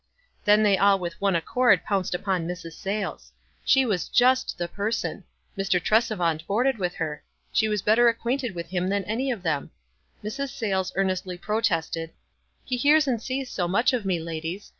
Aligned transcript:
Then 0.45 0.63
they 0.63 0.79
all 0.79 0.97
with 0.97 1.21
one 1.21 1.35
accord 1.35 1.85
pounced 1.85 2.15
upon 2.15 2.47
Mrs. 2.47 2.73
Sayles. 2.73 3.31
She 3.63 3.85
was 3.85 4.07
just 4.07 4.57
the 4.57 4.67
person— 4.67 5.23
Mr. 5.55 5.79
Tresevant 5.79 6.43
boarded 6.47 6.79
with 6.79 6.95
her— 6.95 7.21
she 7.53 7.67
was 7.69 7.83
better 7.83 8.07
acquainted 8.09 8.55
with 8.55 8.69
him 8.69 8.87
than 8.89 9.03
any 9.03 9.29
of 9.29 9.43
them. 9.43 9.69
Mrs. 10.23 10.49
Sayles 10.49 10.91
earnestly 10.95 11.37
protested, 11.37 12.09
"He 12.65 12.77
hears 12.77 13.07
and 13.07 13.21
sees 13.21 13.51
so 13.51 13.67
much 13.67 13.93
of 13.93 14.03
me, 14.03 14.17
ladies. 14.19 14.69